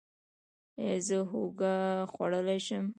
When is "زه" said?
1.07-1.17